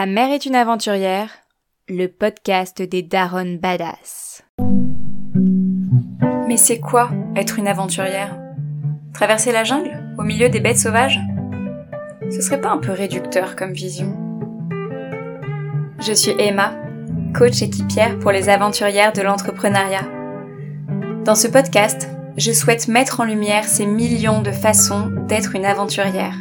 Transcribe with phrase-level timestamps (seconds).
[0.00, 1.28] Ta mère est une aventurière,
[1.86, 4.42] le podcast des Daron Badass.
[6.48, 8.34] Mais c'est quoi être une aventurière?
[9.12, 11.20] Traverser la jungle au milieu des bêtes sauvages?
[12.30, 14.16] Ce serait pas un peu réducteur comme vision?
[15.98, 16.72] Je suis Emma,
[17.34, 20.08] coach équipière pour les aventurières de l'entrepreneuriat.
[21.26, 22.08] Dans ce podcast,
[22.38, 26.38] je souhaite mettre en lumière ces millions de façons d'être une aventurière.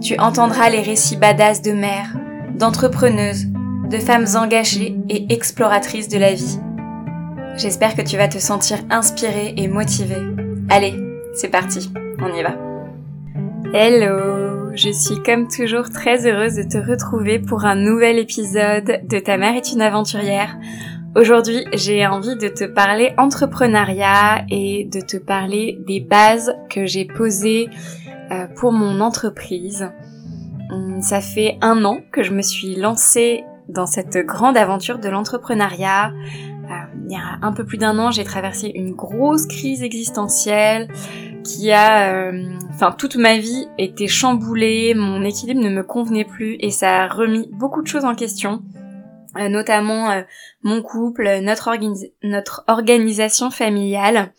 [0.00, 2.14] Tu entendras les récits badass de mères,
[2.54, 3.46] d'entrepreneuses,
[3.90, 6.60] de femmes engagées et exploratrices de la vie.
[7.56, 10.22] J'espère que tu vas te sentir inspirée et motivée.
[10.70, 10.94] Allez,
[11.34, 12.54] c'est parti, on y va.
[13.74, 19.18] Hello, je suis comme toujours très heureuse de te retrouver pour un nouvel épisode de
[19.18, 20.56] Ta mère est une aventurière.
[21.16, 27.04] Aujourd'hui, j'ai envie de te parler entrepreneuriat et de te parler des bases que j'ai
[27.04, 27.68] posées
[28.56, 29.90] pour mon entreprise.
[30.70, 35.08] Hum, ça fait un an que je me suis lancée dans cette grande aventure de
[35.08, 36.08] l'entrepreneuriat.
[36.10, 36.74] Euh,
[37.06, 40.88] il y a un peu plus d'un an, j'ai traversé une grosse crise existentielle
[41.42, 46.56] qui a, euh, enfin, toute ma vie était chamboulée, mon équilibre ne me convenait plus
[46.60, 48.62] et ça a remis beaucoup de choses en question,
[49.34, 50.22] notamment
[50.62, 51.70] mon couple, notre,
[52.22, 54.32] notre organisation familiale.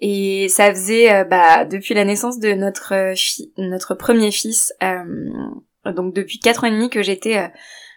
[0.00, 3.14] Et ça faisait euh, bah, depuis la naissance de notre euh,
[3.58, 7.50] notre premier fils, euh, donc depuis quatre ans et demi que j'étais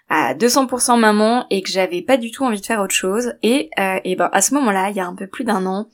[0.10, 3.34] à 200% maman et que j'avais pas du tout envie de faire autre chose.
[3.42, 3.70] Et,
[4.04, 5.90] et ben à ce moment-là, il y a un peu plus d'un an,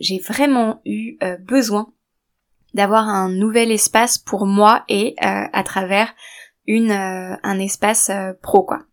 [0.00, 1.92] j'ai vraiment eu besoin
[2.74, 6.14] d'avoir un nouvel espace pour moi et à travers
[6.66, 8.10] une un espace
[8.42, 8.84] pro quoi.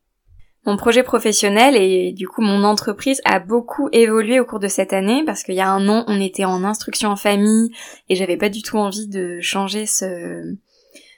[0.66, 4.94] Mon projet professionnel et du coup mon entreprise a beaucoup évolué au cours de cette
[4.94, 7.72] année parce qu'il y a un an on était en instruction en famille
[8.10, 10.56] et j'avais pas du tout envie de changer ce,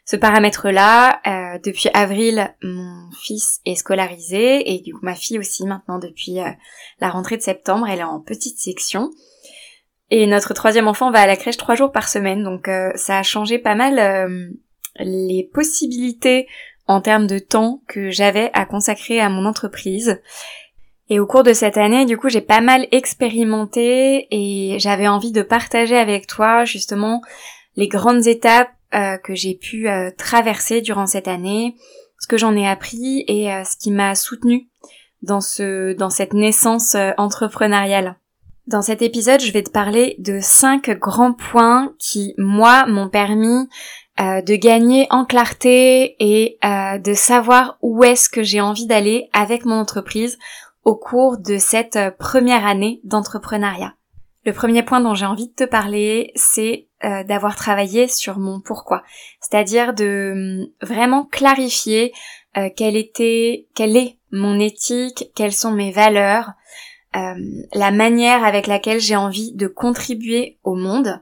[0.06, 1.20] ce paramètre-là.
[1.28, 6.40] Euh, depuis avril, mon fils est scolarisé et du coup ma fille aussi maintenant depuis
[6.40, 6.50] euh,
[7.02, 9.12] la rentrée de septembre, elle est en petite section.
[10.10, 13.18] Et notre troisième enfant va à la crèche trois jours par semaine, donc euh, ça
[13.18, 14.56] a changé pas mal
[15.00, 16.48] les possibilités
[16.88, 20.22] en termes de temps que j'avais à consacrer à mon entreprise.
[21.10, 25.32] Et au cours de cette année, du coup, j'ai pas mal expérimenté et j'avais envie
[25.32, 27.22] de partager avec toi justement
[27.76, 31.76] les grandes étapes euh, que j'ai pu euh, traverser durant cette année,
[32.20, 34.70] ce que j'en ai appris et euh, ce qui m'a soutenu
[35.22, 38.18] dans ce dans cette naissance entrepreneuriale.
[38.68, 43.68] Dans cet épisode, je vais te parler de cinq grands points qui, moi, m'ont permis
[44.20, 49.28] euh, de gagner en clarté et euh, de savoir où est-ce que j'ai envie d'aller
[49.34, 50.38] avec mon entreprise
[50.84, 53.96] au cours de cette euh, première année d'entrepreneuriat.
[54.46, 56.88] Le premier point dont j'ai envie de te parler, c'est
[57.28, 59.04] d'avoir travaillé sur mon pourquoi,
[59.42, 62.14] c'est-à-dire de hum, vraiment clarifier
[62.78, 66.52] quelle était, quelle est mon éthique, quelles sont mes valeurs,
[67.14, 71.22] la manière avec laquelle j'ai envie de contribuer au monde,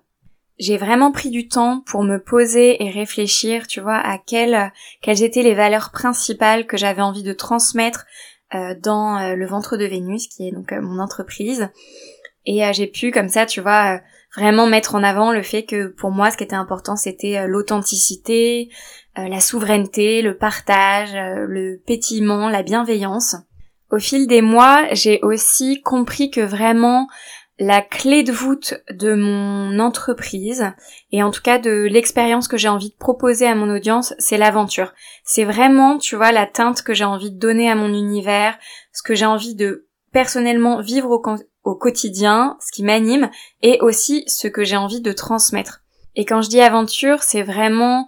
[0.59, 5.23] j'ai vraiment pris du temps pour me poser et réfléchir, tu vois, à quelles, quelles
[5.23, 8.05] étaient les valeurs principales que j'avais envie de transmettre
[8.53, 11.69] euh, dans euh, le ventre de Vénus, qui est donc euh, mon entreprise.
[12.45, 14.01] Et j'ai pu, comme ça, tu vois,
[14.35, 18.71] vraiment mettre en avant le fait que pour moi, ce qui était important, c'était l'authenticité,
[19.15, 23.35] la souveraineté, le partage, le pétillement, la bienveillance.
[23.91, 27.07] Au fil des mois, j'ai aussi compris que vraiment
[27.61, 30.65] la clé de voûte de mon entreprise
[31.11, 34.39] et en tout cas de l'expérience que j'ai envie de proposer à mon audience, c'est
[34.39, 34.93] l'aventure.
[35.23, 38.57] C'est vraiment, tu vois, la teinte que j'ai envie de donner à mon univers,
[38.91, 41.11] ce que j'ai envie de personnellement vivre
[41.63, 43.29] au, quotidien, ce qui m'anime
[43.61, 45.83] et aussi ce que j'ai envie de transmettre.
[46.15, 48.07] Et quand je dis aventure, c'est vraiment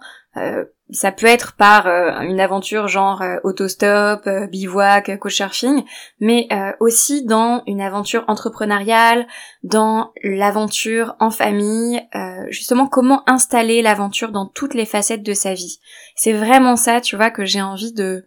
[0.90, 5.84] ça peut être par euh, une aventure genre euh, autostop, euh, bivouac, couchsurfing,
[6.20, 6.48] mais
[6.80, 9.26] aussi dans une aventure entrepreneuriale,
[9.62, 12.00] dans l'aventure en famille,
[12.48, 15.80] justement comment installer l'aventure dans toutes les facettes de sa vie.
[16.16, 18.24] C'est vraiment ça, tu vois, que j'ai envie de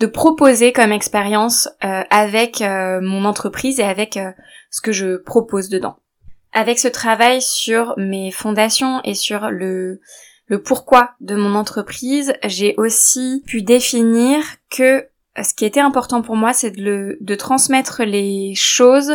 [0.00, 4.18] de proposer comme expérience avec mon entreprise et avec
[4.70, 5.96] ce que je propose dedans.
[6.52, 10.00] Avec ce travail sur mes fondations et sur le
[10.48, 15.06] le pourquoi de mon entreprise, j'ai aussi pu définir que
[15.42, 19.14] ce qui était important pour moi, c'est de, transmettre les choses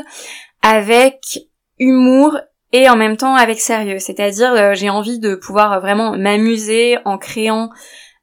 [0.61, 1.49] avec
[1.79, 2.39] humour
[2.71, 3.99] et en même temps avec sérieux.
[3.99, 7.69] C'est-à-dire, euh, j'ai envie de pouvoir vraiment m'amuser en créant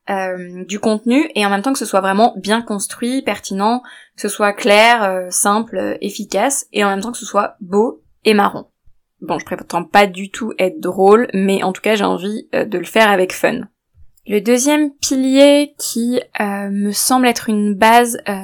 [0.08, 3.82] euh, du contenu et en même temps que ce soit vraiment bien construit, pertinent,
[4.16, 8.02] que ce soit clair, euh, simple, efficace et en même temps que ce soit beau
[8.24, 8.66] et marron.
[9.22, 12.64] Bon, je prétends pas du tout être drôle, mais en tout cas j'ai envie euh,
[12.64, 13.60] de le faire avec fun.
[14.26, 18.34] Le deuxième pilier qui euh, me semble être une base euh,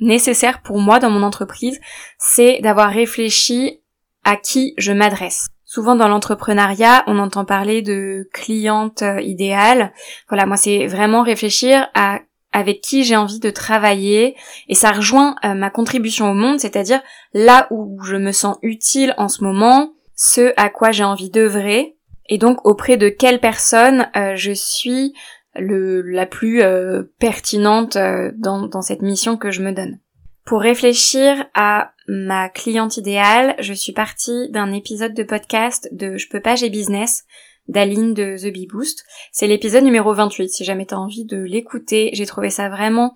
[0.00, 1.80] nécessaire pour moi dans mon entreprise,
[2.18, 3.80] c'est d'avoir réfléchi
[4.24, 5.48] à qui je m'adresse.
[5.64, 9.92] Souvent dans l'entrepreneuriat, on entend parler de cliente idéale.
[10.28, 12.20] Voilà, moi c'est vraiment réfléchir à
[12.52, 14.34] avec qui j'ai envie de travailler
[14.68, 17.00] et ça rejoint ma contribution au monde, c'est-à-dire
[17.32, 21.96] là où je me sens utile en ce moment, ce à quoi j'ai envie d'œuvrer
[22.28, 25.14] et donc auprès de quelle personne euh, je suis
[25.54, 29.98] la plus euh, pertinente euh, dans, cette mission que je me donne.
[30.44, 36.28] Pour réfléchir à ma cliente idéale, je suis partie d'un épisode de podcast de Je
[36.28, 37.24] peux pas, j'ai business
[37.68, 39.04] d'Aline de The Bee Boost.
[39.32, 42.10] C'est l'épisode numéro 28, si jamais t'as envie de l'écouter.
[42.12, 43.14] J'ai trouvé ça vraiment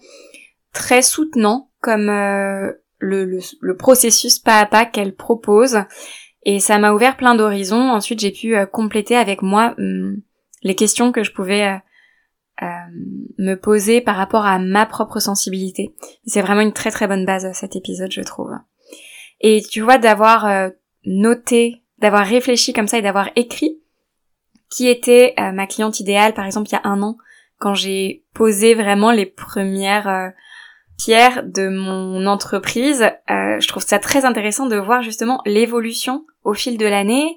[0.73, 5.79] très soutenant comme le, le, le, processus pas à pas qu'elle propose.
[6.45, 7.91] Et ça m'a ouvert plein d'horizons.
[7.91, 10.21] Ensuite, j'ai pu euh, compléter avec moi hum,
[10.63, 11.77] les questions que je pouvais euh,
[12.63, 12.67] euh,
[13.39, 15.95] me poser par rapport à ma propre sensibilité.
[16.27, 18.53] C'est vraiment une très très bonne base cet épisode, je trouve.
[19.41, 20.71] Et tu vois, d'avoir
[21.05, 23.81] noté, d'avoir réfléchi comme ça et d'avoir écrit
[24.71, 27.19] qui était ma cliente idéale, par exemple, il y a un an,
[27.59, 30.33] quand j'ai posé vraiment les premières
[30.97, 33.11] pierres de mon entreprise.
[33.29, 37.37] Je trouve ça très intéressant de voir justement l'évolution au fil de l'année.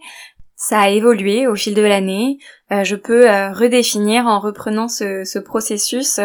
[0.56, 2.40] Ça a évolué au fil de l'année.
[2.72, 6.20] Euh, je peux euh, redéfinir en reprenant ce, processus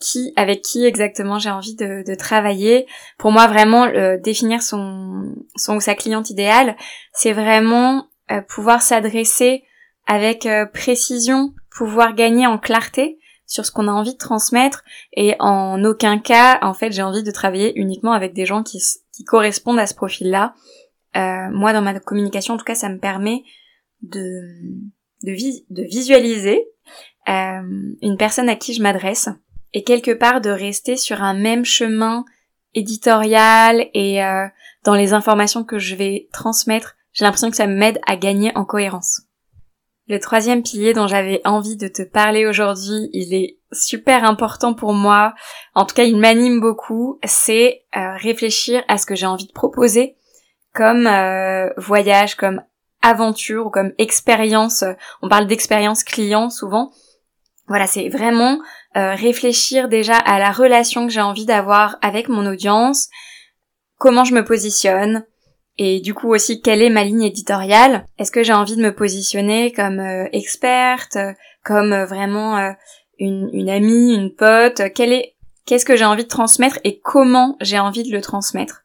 [0.00, 2.86] qui, avec qui exactement j'ai envie de, travailler.
[3.18, 3.86] Pour moi, vraiment,
[4.18, 6.76] définir son, son ou sa cliente idéale,
[7.14, 8.08] c'est vraiment
[8.48, 9.62] pouvoir s'adresser
[10.06, 13.18] avec précision, pouvoir gagner en clarté
[13.52, 14.82] sur ce qu'on a envie de transmettre
[15.12, 18.80] et en aucun cas, en fait, j'ai envie de travailler uniquement avec des gens qui,
[19.12, 20.54] qui correspondent à ce profil-là.
[21.16, 23.42] Euh, moi, dans ma communication, en tout cas, ça me permet
[24.02, 24.40] de,
[25.22, 25.32] de,
[25.70, 26.64] de visualiser
[27.28, 29.28] euh, une personne à qui je m'adresse
[29.72, 32.24] et quelque part de rester sur un même chemin
[32.74, 34.46] éditorial et euh,
[34.84, 38.64] dans les informations que je vais transmettre, j'ai l'impression que ça m'aide à gagner en
[38.64, 39.22] cohérence.
[40.08, 44.92] Le troisième pilier dont j'avais envie de te parler aujourd'hui, il est super important pour
[44.92, 45.34] moi,
[45.74, 49.52] en tout cas il m'anime beaucoup, c'est euh, réfléchir à ce que j'ai envie de
[49.52, 50.16] proposer
[50.74, 52.62] comme euh, voyage, comme
[53.02, 54.84] aventure ou comme expérience.
[55.22, 56.92] On parle d'expérience client souvent.
[57.68, 58.58] Voilà, c'est vraiment
[58.96, 63.08] euh, réfléchir déjà à la relation que j'ai envie d'avoir avec mon audience,
[63.98, 65.24] comment je me positionne,
[65.78, 68.94] et du coup aussi, quelle est ma ligne éditoriale Est-ce que j'ai envie de me
[68.94, 71.16] positionner comme euh, experte,
[71.64, 72.72] comme euh, vraiment euh,
[73.18, 74.82] une, une, amie, une pote?
[74.94, 75.34] Quelle est
[75.64, 78.84] Qu'est-ce que j'ai envie de transmettre et comment j'ai envie de le transmettre?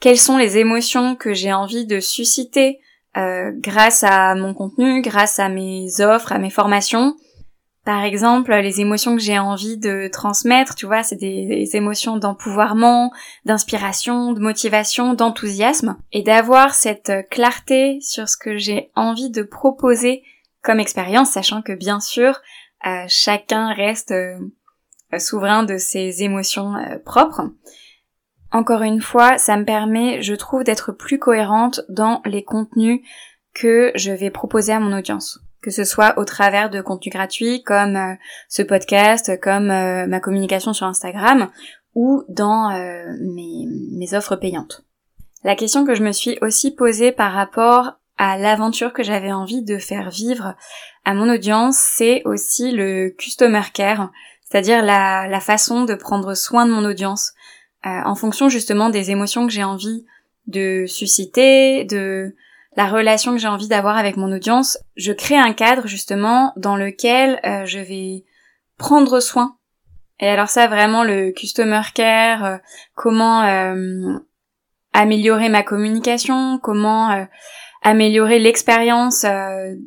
[0.00, 2.80] Quelles sont les émotions que j'ai envie de susciter
[3.14, 7.16] grâce à mon contenu, grâce à mes offres, à mes formations
[7.84, 13.10] par exemple, les émotions que j'ai envie de transmettre, tu vois, c'est des, émotions d'empouvoirment,
[13.46, 20.22] d'inspiration, de motivation, d'enthousiasme, et d'avoir cette clarté sur ce que j'ai envie de proposer
[20.62, 22.38] comme expérience, sachant que bien sûr,
[22.86, 24.38] euh, chacun reste euh,
[25.18, 27.48] souverain de ses émotions euh, propres.
[28.52, 33.00] Encore une fois, ça me permet, je trouve, d'être plus cohérente dans les contenus
[33.54, 37.62] que je vais proposer à mon audience que ce soit au travers de contenus gratuits
[37.62, 38.14] comme euh,
[38.48, 41.50] ce podcast, comme euh, ma communication sur Instagram
[41.94, 44.84] ou dans euh, mes, offres payantes.
[45.44, 49.62] La question que je me suis aussi posée par rapport à l'aventure que j'avais envie
[49.62, 50.54] de faire vivre
[51.04, 54.10] à mon audience, c'est aussi le customer care,
[54.44, 57.32] c'est-à-dire la, façon de prendre soin de mon audience
[57.84, 60.04] en fonction justement des émotions que j'ai envie
[60.46, 62.34] de susciter, de
[62.76, 66.76] la relation que j'ai envie d'avoir avec mon audience, je crée un cadre justement dans
[66.76, 68.24] lequel euh, je vais
[68.78, 69.56] prendre soin.
[70.20, 72.56] Et alors ça vraiment le customer care, euh,
[72.94, 74.14] comment euh,
[74.92, 77.26] améliorer ma communication, comment
[77.82, 79.24] améliorer l'expérience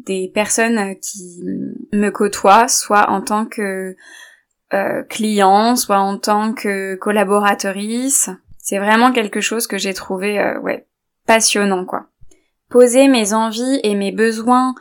[0.05, 1.41] des personnes qui
[1.91, 3.95] me côtoient, soit en tant que
[5.10, 8.30] client, soit en tant que collaboratrice.
[8.58, 10.88] C'est vraiment quelque chose que j'ai trouvé ouais
[11.25, 12.08] passionnant quoi
[12.74, 14.74] poser mes envies et mes besoins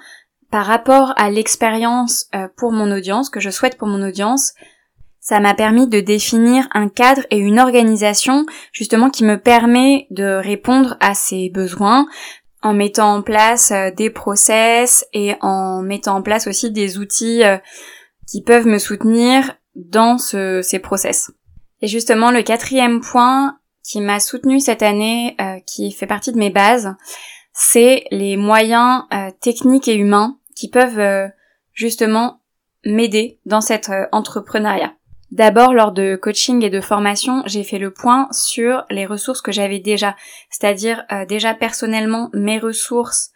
[0.50, 4.54] par rapport à l'expérience euh, pour mon audience, que je souhaite pour mon audience,
[5.20, 10.24] ça m'a permis de définir un cadre et une organisation justement qui me permet de
[10.24, 12.06] répondre à ces besoins
[12.62, 17.44] en mettant en place euh, des process et en mettant en place aussi des outils
[17.44, 17.58] euh,
[18.26, 21.30] qui peuvent me soutenir dans ces process.
[21.80, 25.36] Et justement, le quatrième point qui m'a soutenu cette année,
[25.66, 26.94] qui fait partie de mes bases,
[27.52, 31.28] c'est les moyens euh, techniques et humains qui peuvent euh,
[31.72, 32.40] justement
[32.84, 34.94] m'aider dans cet euh, entrepreneuriat.
[35.30, 39.52] D'abord, lors de coaching et de formation, j'ai fait le point sur les ressources que
[39.52, 40.14] j'avais déjà,
[40.50, 43.30] c'est-à-dire euh, déjà personnellement mes ressources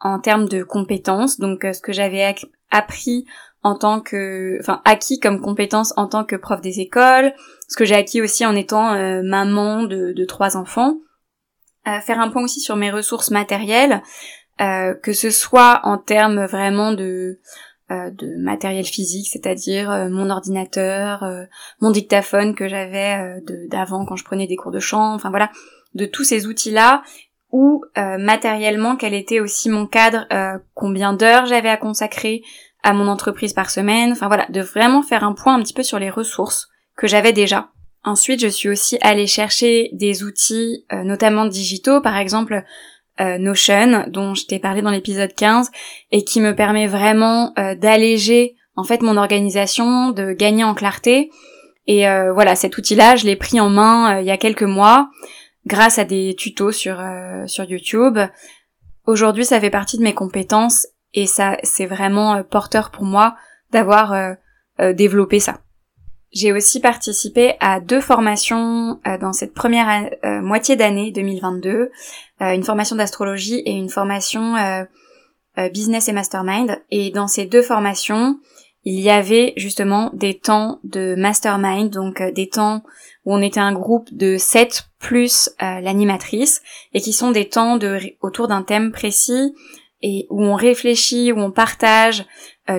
[0.00, 2.34] en termes de compétences, donc euh, ce que j'avais
[2.70, 3.24] appris
[3.68, 7.32] en tant que, enfin acquis comme compétences en tant que prof des écoles,
[7.68, 10.98] ce que j'ai acquis aussi en étant euh, maman de, trois enfants,
[12.04, 14.02] faire un point aussi sur mes ressources matérielles,
[14.58, 17.40] que ce soit en termes vraiment de
[17.90, 21.44] euh, de matériel physique, c'est-à-dire euh, mon ordinateur, euh,
[21.80, 25.50] mon dictaphone que j'avais d'avant quand je prenais des cours de chant, enfin voilà,
[25.94, 27.02] de tous ces outils-là,
[27.50, 30.26] ou matériellement quel était aussi mon cadre,
[30.74, 32.42] combien d'heures j'avais à consacrer
[32.82, 35.82] à mon entreprise par semaine, enfin voilà, de vraiment faire un point un petit peu
[35.82, 37.70] sur les ressources que j'avais déjà.
[38.04, 42.64] Ensuite, je suis aussi allée chercher des outils, notamment digitaux, par exemple
[43.20, 45.72] euh, Notion dont je t'ai parlé dans l'épisode 15
[46.12, 51.30] et qui me permet vraiment euh, d'alléger en fait mon organisation, de gagner en clarté.
[51.88, 55.10] Et euh, voilà, cet outil-là, je l'ai pris en main il y a quelques mois
[55.66, 57.02] grâce à des tutos sur
[57.46, 58.18] sur YouTube.
[59.04, 63.36] Aujourd'hui, ça fait partie de mes compétences et ça c'est vraiment porteur pour moi
[63.70, 64.36] d'avoir
[64.78, 65.60] développé ça.
[66.30, 71.70] J'ai aussi participé à deux formations euh, dans cette première euh, moitié d'année 2022,
[72.42, 74.54] euh, une formation d'astrologie et une formation
[75.72, 76.80] business et mastermind.
[76.92, 78.38] Et dans ces deux formations,
[78.84, 82.84] il y avait justement des temps de mastermind, donc des temps
[83.24, 86.62] où on était un groupe de 7 plus l'animatrice,
[86.94, 89.52] et qui sont des temps de, autour d'un thème précis
[90.02, 92.24] et où on réfléchit, où on partage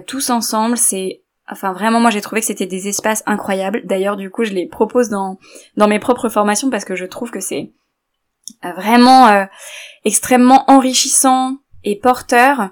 [0.07, 0.77] tous ensemble.
[0.77, 1.21] C'est
[1.51, 3.81] Enfin vraiment moi j'ai trouvé que c'était des espaces incroyables.
[3.85, 5.39] D'ailleurs du coup je les propose dans
[5.77, 7.71] dans mes propres formations parce que je trouve que c'est
[8.65, 9.45] euh, vraiment euh,
[10.05, 12.69] extrêmement enrichissant et porteur.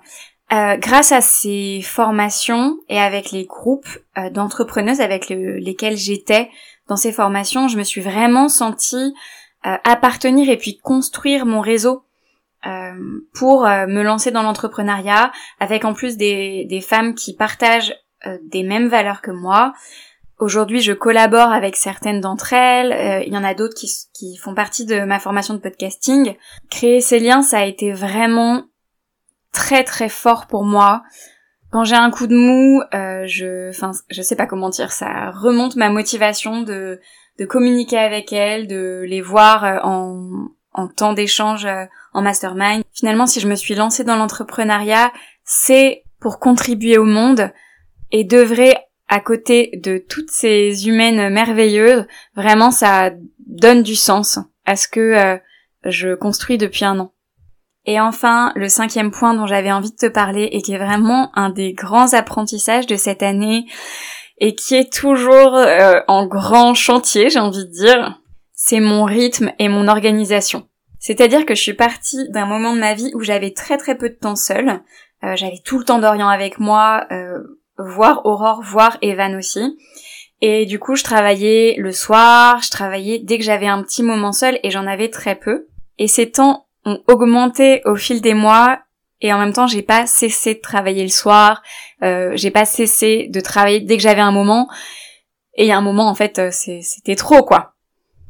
[0.53, 3.99] Euh, grâce à ces formations et avec les groupes
[4.31, 6.49] d'entrepreneuses avec lesquels j'étais
[6.87, 9.13] dans ces formations, je me suis vraiment sentie
[9.63, 12.03] appartenir et puis construire mon réseau
[13.33, 17.93] pour me lancer dans l'entrepreneuriat avec en plus des, des femmes qui partagent
[18.25, 19.73] euh, des mêmes valeurs que moi.
[20.39, 22.91] Aujourd'hui, je collabore avec certaines d'entre elles.
[22.91, 26.35] Euh, il y en a d'autres qui, qui, font partie de ma formation de podcasting.
[26.71, 28.63] Créer ces liens, ça a été vraiment
[29.53, 31.03] très très fort pour moi.
[31.71, 35.29] Quand j'ai un coup de mou, euh, je, enfin, je sais pas comment dire, ça
[35.29, 36.99] remonte ma motivation de
[37.37, 41.67] de communiquer avec elles, de les voir en en temps d'échange
[42.13, 42.83] en mastermind.
[42.93, 45.11] Finalement, si je me suis lancée dans l'entrepreneuriat,
[45.43, 47.51] c'est pour contribuer au monde,
[48.11, 52.05] et devrait à côté de toutes ces humaines merveilleuses,
[52.35, 53.11] vraiment ça
[53.45, 55.37] donne du sens à ce que euh,
[55.85, 57.13] je construis depuis un an.
[57.85, 61.31] Et enfin, le cinquième point dont j'avais envie de te parler et qui est vraiment
[61.35, 63.65] un des grands apprentissages de cette année
[64.39, 68.19] et qui est toujours euh, en grand chantier, j'ai envie de dire,
[68.59, 70.67] c'est mon rythme et mon organisation.
[70.99, 74.09] C'est-à-dire que je suis partie d'un moment de ma vie où j'avais très très peu
[74.09, 74.81] de temps seule,
[75.23, 77.07] euh, j'avais tout le temps d'Orient avec moi,
[77.77, 79.77] voir Aurore, voir Evan aussi.
[80.41, 84.31] Et du coup, je travaillais le soir, je travaillais dès que j'avais un petit moment
[84.31, 85.67] seul et j'en avais très peu.
[85.99, 88.79] Et ces temps ont augmenté au fil des mois
[89.21, 91.63] et en même temps, j'ai pas cessé de travailler le soir,
[92.03, 94.67] euh, j'ai pas cessé de travailler dès que j'avais un moment.
[95.55, 97.73] Et il y a un moment, en fait, euh, c'était trop, quoi.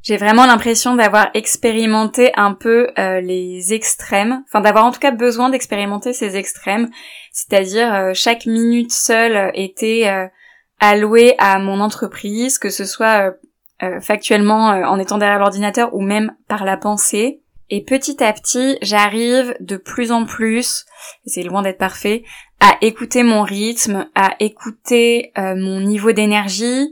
[0.03, 5.11] J'ai vraiment l'impression d'avoir expérimenté un peu euh, les extrêmes, enfin d'avoir en tout cas
[5.11, 6.89] besoin d'expérimenter ces extrêmes,
[7.31, 10.27] c'est-à-dire euh, chaque minute seule était euh,
[10.79, 13.33] allouée à mon entreprise, que ce soit
[14.01, 17.43] factuellement en étant derrière l'ordinateur ou même par la pensée.
[17.69, 20.85] Et petit à petit, j'arrive de plus en plus,
[21.25, 22.23] et c'est loin d'être parfait,
[22.59, 26.91] à écouter mon rythme, à écouter mon niveau d'énergie,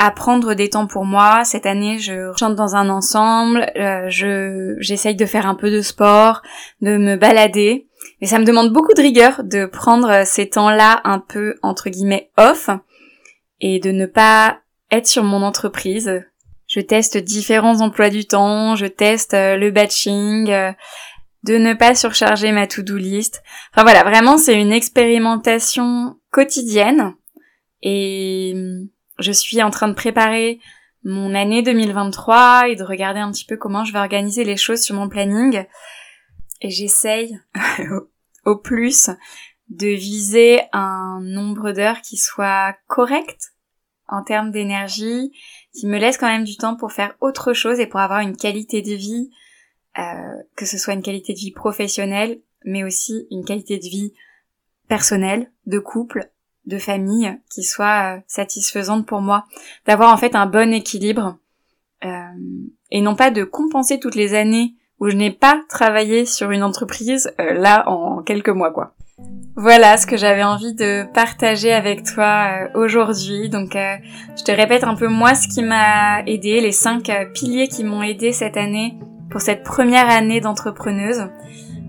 [0.00, 1.44] à prendre des temps pour moi.
[1.44, 5.82] Cette année, je chante dans un ensemble, euh, je j'essaye de faire un peu de
[5.82, 6.40] sport,
[6.80, 7.86] de me balader.
[8.20, 12.30] Mais ça me demande beaucoup de rigueur de prendre ces temps-là un peu entre guillemets
[12.38, 12.70] off
[13.60, 16.24] et de ne pas être sur mon entreprise.
[16.66, 20.72] Je teste différents emplois du temps, je teste euh, le batching, euh,
[21.42, 23.42] de ne pas surcharger ma to-do list.
[23.74, 27.12] Enfin voilà, vraiment c'est une expérimentation quotidienne
[27.82, 28.54] et
[29.20, 30.60] je suis en train de préparer
[31.04, 34.80] mon année 2023 et de regarder un petit peu comment je vais organiser les choses
[34.80, 35.64] sur mon planning.
[36.60, 37.38] Et j'essaye
[38.44, 39.10] au plus
[39.68, 43.52] de viser un nombre d'heures qui soit correct
[44.08, 45.32] en termes d'énergie,
[45.72, 48.36] qui me laisse quand même du temps pour faire autre chose et pour avoir une
[48.36, 49.30] qualité de vie,
[49.98, 54.12] euh, que ce soit une qualité de vie professionnelle, mais aussi une qualité de vie
[54.88, 56.30] personnelle, de couple,
[56.66, 59.44] de famille qui soit euh, satisfaisante pour moi,
[59.86, 61.36] d'avoir en fait un bon équilibre
[62.04, 62.08] euh,
[62.90, 66.62] et non pas de compenser toutes les années où je n'ai pas travaillé sur une
[66.62, 68.94] entreprise euh, là en quelques mois quoi.
[69.56, 73.50] Voilà ce que j'avais envie de partager avec toi aujourd'hui.
[73.50, 77.84] Donc je te répète un peu moi ce qui m'a aidé, les cinq piliers qui
[77.84, 78.96] m'ont aidé cette année
[79.30, 81.28] pour cette première année d'entrepreneuse.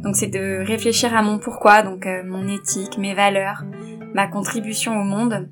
[0.03, 3.63] Donc c'est de réfléchir à mon pourquoi, donc mon éthique, mes valeurs,
[4.13, 5.49] ma contribution au monde,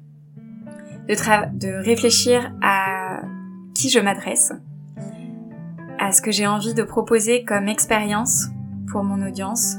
[1.08, 3.22] de, réfléchir à
[3.74, 4.54] qui je m'adresse,
[5.98, 8.48] à ce que j'ai envie de proposer comme expérience
[8.92, 9.78] pour mon audience,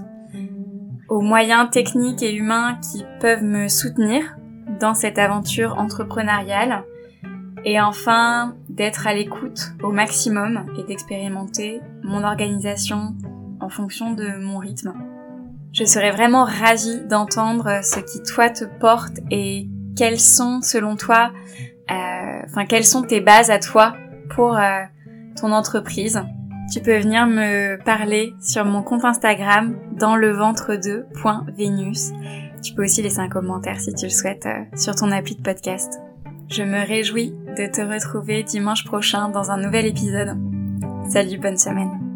[1.08, 4.36] aux moyens techniques et humains qui peuvent me soutenir
[4.80, 6.84] dans cette aventure entrepreneuriale,
[7.64, 13.14] et enfin d'être à l'écoute au maximum et d'expérimenter mon organisation
[13.60, 14.94] en fonction de mon rythme.
[15.72, 21.30] Je serais vraiment ravie d'entendre ce qui toi te porte et quelles sont selon toi,
[21.90, 23.94] euh, enfin quelles sont tes bases à toi
[24.34, 24.82] pour euh,
[25.40, 26.22] ton entreprise.
[26.72, 31.06] Tu peux venir me parler sur mon compte Instagram dans le ventre de
[31.56, 32.12] Venus.
[32.62, 35.42] Tu peux aussi laisser un commentaire si tu le souhaites euh, sur ton appli de
[35.42, 36.00] podcast.
[36.48, 40.36] Je me réjouis de te retrouver dimanche prochain dans un nouvel épisode.
[41.08, 42.09] Salut, bonne semaine.